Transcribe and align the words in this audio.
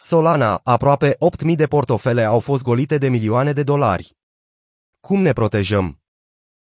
Solana, 0.00 0.60
aproape 0.64 1.16
8.000 1.44 1.56
de 1.56 1.66
portofele 1.66 2.24
au 2.24 2.40
fost 2.40 2.62
golite 2.62 2.98
de 2.98 3.08
milioane 3.08 3.52
de 3.52 3.62
dolari. 3.62 4.16
Cum 5.00 5.20
ne 5.20 5.32
protejăm? 5.32 6.00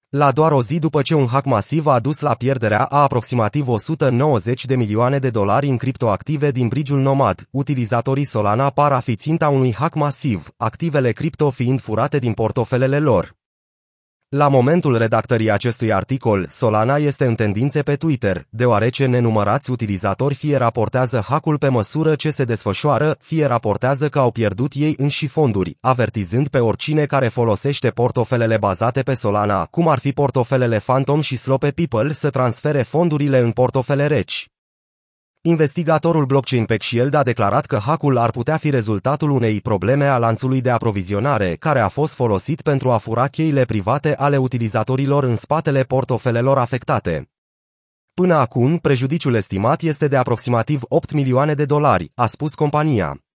La 0.08 0.32
doar 0.32 0.52
o 0.52 0.62
zi 0.62 0.78
după 0.78 1.02
ce 1.02 1.14
un 1.14 1.26
hack 1.26 1.44
masiv 1.44 1.86
a 1.86 1.92
adus 1.92 2.20
la 2.20 2.34
pierderea 2.34 2.84
a 2.84 3.02
aproximativ 3.02 3.68
190 3.68 4.64
de 4.64 4.76
milioane 4.76 5.18
de 5.18 5.30
dolari 5.30 5.68
în 5.68 5.76
criptoactive 5.76 6.50
din 6.50 6.68
brigiul 6.68 7.00
Nomad, 7.00 7.48
utilizatorii 7.50 8.24
Solana 8.24 8.70
par 8.70 8.92
a 8.92 9.00
fi 9.00 9.16
ținta 9.16 9.48
unui 9.48 9.74
hack 9.74 9.94
masiv, 9.94 10.48
activele 10.56 11.12
cripto 11.12 11.50
fiind 11.50 11.80
furate 11.80 12.18
din 12.18 12.32
portofelele 12.32 12.98
lor. 12.98 13.36
La 14.30 14.48
momentul 14.48 14.96
redactării 14.96 15.50
acestui 15.50 15.92
articol, 15.92 16.46
Solana 16.48 16.96
este 16.96 17.24
în 17.24 17.34
tendințe 17.34 17.82
pe 17.82 17.96
Twitter, 17.96 18.46
deoarece 18.50 19.06
nenumărați 19.06 19.70
utilizatori 19.70 20.34
fie 20.34 20.56
raportează 20.56 21.24
hackul 21.28 21.58
pe 21.58 21.68
măsură 21.68 22.14
ce 22.14 22.30
se 22.30 22.44
desfășoară, 22.44 23.16
fie 23.20 23.46
raportează 23.46 24.08
că 24.08 24.18
au 24.18 24.30
pierdut 24.30 24.72
ei 24.74 24.94
înși 24.96 25.26
fonduri, 25.26 25.76
avertizând 25.80 26.48
pe 26.48 26.58
oricine 26.58 27.06
care 27.06 27.28
folosește 27.28 27.90
portofelele 27.90 28.56
bazate 28.56 29.02
pe 29.02 29.14
Solana, 29.14 29.64
cum 29.64 29.88
ar 29.88 29.98
fi 29.98 30.12
portofelele 30.12 30.78
Phantom 30.78 31.20
și 31.20 31.36
Slope 31.36 31.70
People, 31.70 32.12
să 32.12 32.30
transfere 32.30 32.82
fondurile 32.82 33.38
în 33.38 33.50
portofele 33.50 34.06
reci. 34.06 34.50
Investigatorul 35.42 36.24
blockchain 36.24 36.64
PeckShield 36.64 37.14
a 37.14 37.22
declarat 37.22 37.66
că 37.66 37.76
hackul 37.76 38.16
ar 38.16 38.30
putea 38.30 38.56
fi 38.56 38.70
rezultatul 38.70 39.30
unei 39.30 39.60
probleme 39.60 40.06
a 40.06 40.18
lanțului 40.18 40.60
de 40.60 40.70
aprovizionare, 40.70 41.54
care 41.54 41.80
a 41.80 41.88
fost 41.88 42.14
folosit 42.14 42.62
pentru 42.62 42.90
a 42.90 42.96
fura 42.96 43.26
cheile 43.26 43.64
private 43.64 44.16
ale 44.16 44.36
utilizatorilor 44.36 45.24
în 45.24 45.36
spatele 45.36 45.82
portofelelor 45.82 46.58
afectate. 46.58 47.30
Până 48.14 48.34
acum, 48.34 48.78
prejudiciul 48.78 49.34
estimat 49.34 49.82
este 49.82 50.08
de 50.08 50.16
aproximativ 50.16 50.80
8 50.88 51.12
milioane 51.12 51.54
de 51.54 51.64
dolari, 51.64 52.12
a 52.14 52.26
spus 52.26 52.54
compania. 52.54 53.27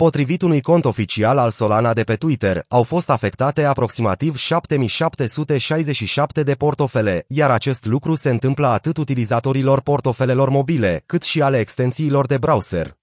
Potrivit 0.00 0.42
unui 0.42 0.60
cont 0.60 0.84
oficial 0.84 1.38
al 1.38 1.50
Solana 1.50 1.92
de 1.92 2.02
pe 2.02 2.16
Twitter, 2.16 2.64
au 2.68 2.82
fost 2.82 3.10
afectate 3.10 3.64
aproximativ 3.64 4.36
7767 4.36 6.42
de 6.42 6.54
portofele, 6.54 7.24
iar 7.28 7.50
acest 7.50 7.84
lucru 7.84 8.14
se 8.14 8.30
întâmplă 8.30 8.66
atât 8.66 8.96
utilizatorilor 8.96 9.80
portofelelor 9.80 10.48
mobile, 10.48 11.02
cât 11.06 11.22
și 11.22 11.42
ale 11.42 11.58
extensiilor 11.58 12.26
de 12.26 12.38
browser. 12.38 12.96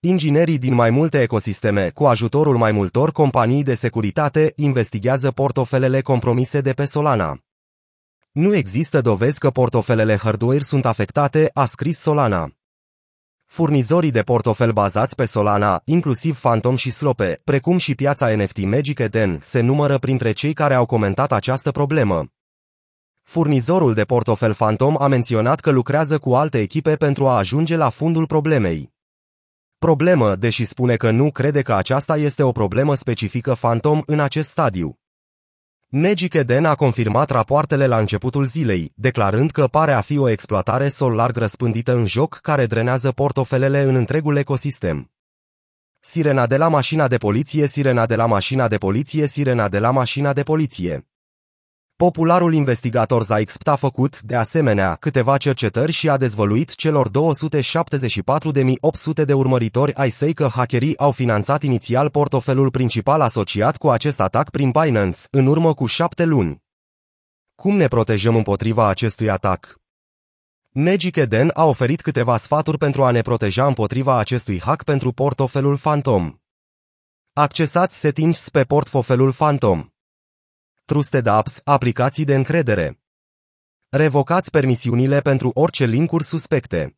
Inginerii 0.00 0.58
din 0.58 0.74
mai 0.74 0.90
multe 0.90 1.22
ecosisteme, 1.22 1.90
cu 1.94 2.04
ajutorul 2.04 2.56
mai 2.56 2.72
multor 2.72 3.12
companii 3.12 3.62
de 3.62 3.74
securitate, 3.74 4.52
investigează 4.56 5.30
portofelele 5.30 6.00
compromise 6.00 6.60
de 6.60 6.72
pe 6.72 6.84
Solana. 6.84 7.38
Nu 8.32 8.54
există 8.54 9.00
dovezi 9.00 9.38
că 9.38 9.50
portofelele 9.50 10.16
hardware 10.16 10.58
sunt 10.58 10.86
afectate, 10.86 11.50
a 11.54 11.64
scris 11.64 11.98
Solana. 11.98 12.52
Furnizorii 13.52 14.10
de 14.10 14.22
portofel 14.22 14.72
bazați 14.72 15.14
pe 15.14 15.24
Solana, 15.24 15.82
inclusiv 15.84 16.40
Phantom 16.40 16.76
și 16.76 16.90
Slope, 16.90 17.40
precum 17.44 17.78
și 17.78 17.94
piața 17.94 18.36
NFT 18.36 18.64
Magic 18.64 18.98
Eden, 18.98 19.38
se 19.42 19.60
numără 19.60 19.98
printre 19.98 20.32
cei 20.32 20.52
care 20.52 20.74
au 20.74 20.86
comentat 20.86 21.32
această 21.32 21.70
problemă. 21.70 22.26
Furnizorul 23.22 23.94
de 23.94 24.04
portofel 24.04 24.54
Phantom 24.54 25.02
a 25.02 25.06
menționat 25.06 25.60
că 25.60 25.70
lucrează 25.70 26.18
cu 26.18 26.34
alte 26.34 26.58
echipe 26.58 26.96
pentru 26.96 27.28
a 27.28 27.36
ajunge 27.36 27.76
la 27.76 27.88
fundul 27.88 28.26
problemei. 28.26 28.92
Problemă, 29.78 30.36
deși 30.36 30.64
spune 30.64 30.96
că 30.96 31.10
nu 31.10 31.30
crede 31.30 31.62
că 31.62 31.74
aceasta 31.74 32.16
este 32.16 32.42
o 32.42 32.52
problemă 32.52 32.94
specifică 32.94 33.54
Phantom 33.54 34.02
în 34.06 34.20
acest 34.20 34.48
stadiu. 34.48 34.99
Magic 35.92 36.34
Eden 36.34 36.64
a 36.64 36.74
confirmat 36.74 37.30
rapoartele 37.30 37.86
la 37.86 37.98
începutul 37.98 38.44
zilei, 38.44 38.92
declarând 38.94 39.50
că 39.50 39.66
pare 39.66 39.92
a 39.92 40.00
fi 40.00 40.18
o 40.18 40.28
exploatare 40.28 40.88
sol 40.88 41.12
larg 41.12 41.36
răspândită 41.36 41.92
în 41.92 42.06
joc 42.06 42.38
care 42.42 42.66
drenează 42.66 43.12
portofelele 43.12 43.82
în 43.82 43.94
întregul 43.94 44.36
ecosistem. 44.36 45.10
Sirena 46.00 46.46
de 46.46 46.56
la 46.56 46.68
mașina 46.68 47.08
de 47.08 47.16
poliție, 47.16 47.66
sirena 47.66 48.06
de 48.06 48.16
la 48.16 48.26
mașina 48.26 48.68
de 48.68 48.78
poliție, 48.78 49.26
sirena 49.26 49.68
de 49.68 49.78
la 49.78 49.90
mașina 49.90 50.32
de 50.32 50.42
poliție. 50.42 51.09
Popularul 52.06 52.54
investigator 52.54 53.22
Zaixpt 53.22 53.68
a 53.68 53.76
făcut, 53.76 54.20
de 54.20 54.36
asemenea, 54.36 54.94
câteva 54.94 55.36
cercetări 55.36 55.92
și 55.92 56.08
a 56.08 56.16
dezvăluit 56.16 56.74
celor 56.74 57.08
274.800 57.08 57.12
de 59.24 59.32
urmăritori 59.32 59.94
ai 59.94 60.10
săi 60.10 60.34
că 60.34 60.48
hackerii 60.48 60.98
au 60.98 61.12
finanțat 61.12 61.62
inițial 61.62 62.10
portofelul 62.10 62.70
principal 62.70 63.20
asociat 63.20 63.76
cu 63.76 63.88
acest 63.88 64.20
atac 64.20 64.50
prin 64.50 64.70
Binance, 64.70 65.18
în 65.30 65.46
urmă 65.46 65.74
cu 65.74 65.86
șapte 65.86 66.24
luni. 66.24 66.62
Cum 67.54 67.76
ne 67.76 67.88
protejăm 67.88 68.36
împotriva 68.36 68.88
acestui 68.88 69.30
atac? 69.30 69.80
Magic 70.70 71.16
Eden 71.16 71.50
a 71.54 71.64
oferit 71.64 72.00
câteva 72.00 72.36
sfaturi 72.36 72.78
pentru 72.78 73.04
a 73.04 73.10
ne 73.10 73.20
proteja 73.20 73.66
împotriva 73.66 74.18
acestui 74.18 74.60
hack 74.60 74.84
pentru 74.84 75.12
portofelul 75.12 75.76
Phantom. 75.76 76.34
Accesați 77.32 77.98
settings 77.98 78.48
pe 78.48 78.64
portofelul 78.64 79.32
Phantom. 79.32 79.89
Trusted 80.90 81.26
Apps, 81.26 81.60
aplicații 81.64 82.24
de 82.24 82.34
încredere. 82.34 83.00
Revocați 83.88 84.50
permisiunile 84.50 85.20
pentru 85.20 85.50
orice 85.54 85.84
linkuri 85.84 86.24
suspecte. 86.24 86.96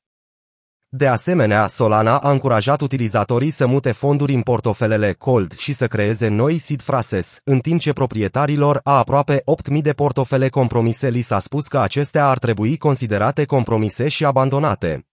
De 0.88 1.06
asemenea, 1.06 1.66
Solana 1.66 2.18
a 2.18 2.30
încurajat 2.30 2.80
utilizatorii 2.80 3.50
să 3.50 3.66
mute 3.66 3.92
fonduri 3.92 4.34
în 4.34 4.42
portofelele 4.42 5.12
cold 5.12 5.56
și 5.56 5.72
să 5.72 5.86
creeze 5.86 6.28
noi 6.28 6.58
seed 6.58 6.82
phrases, 6.82 7.40
în 7.44 7.58
timp 7.58 7.80
ce 7.80 7.92
proprietarilor 7.92 8.80
a 8.82 8.98
aproape 8.98 9.42
8.000 9.72 9.82
de 9.82 9.92
portofele 9.92 10.48
compromise 10.48 11.08
li 11.08 11.20
s-a 11.20 11.38
spus 11.38 11.68
că 11.68 11.78
acestea 11.78 12.28
ar 12.28 12.38
trebui 12.38 12.76
considerate 12.76 13.44
compromise 13.44 14.08
și 14.08 14.24
abandonate. 14.24 15.06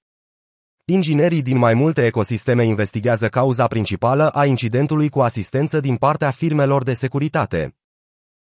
Inginerii 0.86 1.42
din 1.42 1.58
mai 1.58 1.74
multe 1.74 2.06
ecosisteme 2.06 2.66
investigează 2.66 3.28
cauza 3.28 3.68
principală 3.68 4.30
a 4.30 4.46
incidentului 4.46 5.10
cu 5.10 5.20
asistență 5.20 5.80
din 5.80 5.96
partea 5.96 6.32
firmelor 6.32 6.84
de 6.84 6.94
securitate. 6.94 7.74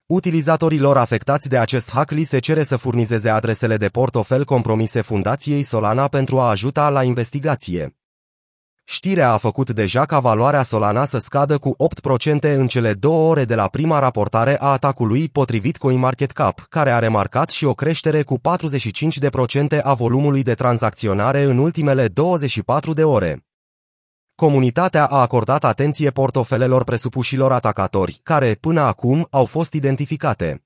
Utilizatorilor 0.08 0.98
afectați 0.98 1.50
de 1.50 1.58
acest 1.58 1.92
hack 1.92 2.12
li 2.12 2.24
se 2.24 2.40
cere 2.40 2.64
să 2.64 2.78
furnizeze 2.78 3.30
adresele 3.30 3.78
de 3.78 3.88
portofel 3.88 4.46
compromise 4.46 5.02
fundației 5.02 5.64
Solana 5.64 6.08
pentru 6.08 6.40
a 6.40 6.50
ajuta 6.50 6.90
la 6.90 7.04
investigație. 7.04 7.96
Știrea 8.84 9.32
a 9.32 9.38
făcut 9.38 9.72
deja 9.72 10.06
ca 10.06 10.20
valoarea 10.20 10.62
Solana 10.62 11.06
să 11.06 11.18
scadă 11.18 11.58
cu 11.58 11.76
8% 12.40 12.40
în 12.42 12.68
cele 12.68 12.94
două 12.94 13.30
ore 13.30 13.46
de 13.46 13.56
la 13.56 13.68
prima 13.68 14.00
raportare 14.00 14.58
a 14.60 14.72
atacului 14.72 15.30
potrivit 15.30 15.78
CoinMarketCap, 15.78 16.66
care 16.70 16.92
a 16.92 17.00
remarcat 17.00 17.50
și 17.50 17.66
o 17.66 17.74
creștere 17.74 18.24
cu 18.24 18.40
45% 19.78 19.82
a 19.84 19.94
volumului 19.94 20.44
de 20.44 20.54
tranzacționare 20.54 21.42
în 21.42 21.58
ultimele 21.58 22.08
24 22.08 22.94
de 22.94 23.04
ore. 23.04 23.46
Comunitatea 24.36 25.06
a 25.06 25.22
acordat 25.22 25.64
atenție 25.64 26.10
portofelelor 26.10 26.84
presupușilor 26.84 27.52
atacatori, 27.52 28.20
care, 28.24 28.54
până 28.54 28.82
acum, 28.82 29.28
au 29.30 29.46
fost 29.46 29.74
identificate. 29.74 30.65